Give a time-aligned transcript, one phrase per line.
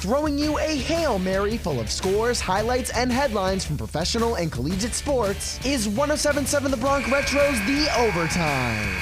[0.00, 4.94] throwing you a Hail Mary full of scores, highlights, and headlines from professional and collegiate
[4.94, 8.96] sports is 1077 The Bronx Retro's The Overtime.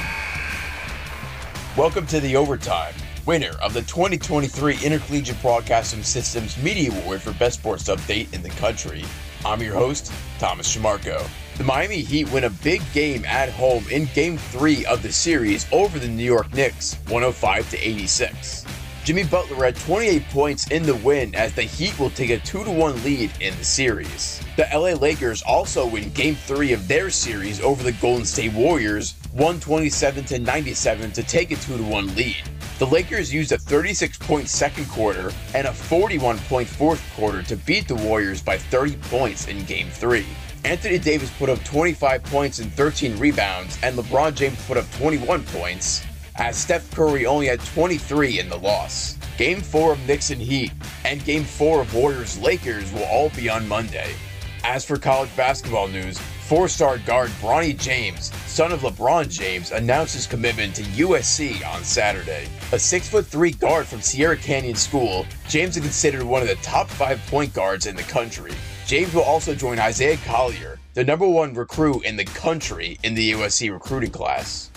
[1.76, 2.94] Welcome to The Overtime,
[3.26, 8.48] winner of the 2023 Intercollegiate Broadcasting Systems Media Award for Best Sports Update in the
[8.50, 9.04] country.
[9.44, 11.28] I'm your host, Thomas Trimarco.
[11.58, 15.66] The Miami Heat win a big game at home in Game 3 of the series
[15.72, 18.64] over the New York Knicks, 105 to 86.
[19.06, 23.04] Jimmy Butler had 28 points in the win as the Heat will take a 2-1
[23.04, 24.40] lead in the series.
[24.56, 29.14] The LA Lakers also win Game 3 of their series over the Golden State Warriors,
[29.30, 32.42] 127 to 97 to take a 2-1 lead.
[32.80, 37.54] The Lakers used a 36 point second quarter and a 41 point fourth quarter to
[37.58, 40.26] beat the Warriors by 30 points in Game 3.
[40.64, 45.44] Anthony Davis put up 25 points and 13 rebounds, and LeBron James put up 21
[45.44, 46.04] points,
[46.38, 49.16] as Steph Curry only had 23 in the loss.
[49.38, 50.72] Game 4 of Knicks and Heat
[51.04, 54.14] and Game 4 of Warriors Lakers will all be on Monday.
[54.64, 60.14] As for college basketball news, four star guard Bronny James, son of LeBron James, announced
[60.14, 62.46] his commitment to USC on Saturday.
[62.72, 67.20] A 6'3 guard from Sierra Canyon School, James is considered one of the top five
[67.26, 68.52] point guards in the country.
[68.86, 73.32] James will also join Isaiah Collier, the number one recruit in the country in the
[73.32, 74.70] USC recruiting class.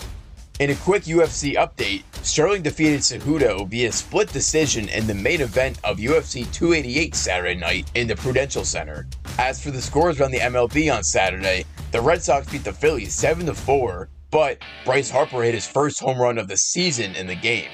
[0.60, 5.78] In a quick UFC update, Sterling defeated Cejudo via split decision in the main event
[5.84, 9.06] of UFC 288 Saturday night in the Prudential Center.
[9.38, 13.14] As for the scores around the MLB on Saturday, the Red Sox beat the Phillies
[13.14, 17.34] 7 4, but Bryce Harper hit his first home run of the season in the
[17.34, 17.70] game.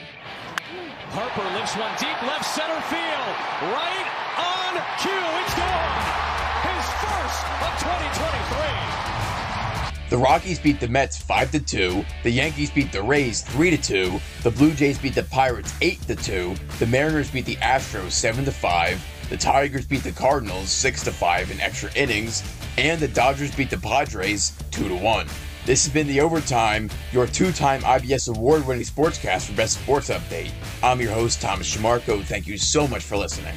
[1.11, 3.35] Harper lifts one deep left center field,
[3.75, 4.07] right
[4.39, 5.27] on cue.
[5.43, 6.07] It's gone.
[6.63, 9.06] His first of 2023.
[10.09, 12.05] The Rockies beat the Mets 5 2.
[12.23, 14.21] The Yankees beat the Rays 3 2.
[14.45, 16.55] The Blue Jays beat the Pirates 8 2.
[16.79, 19.29] The Mariners beat the Astros 7 5.
[19.31, 22.45] The Tigers beat the Cardinals 6 5 in extra innings.
[22.79, 25.27] And the Dodgers beat the Padres 2 1.
[25.65, 30.11] This has been The Overtime, your two time IBS award winning sportscast for Best Sports
[30.11, 30.53] Update.
[30.85, 32.23] I'm your host, Thomas Trimarco.
[32.23, 33.57] Thank you so much for listening.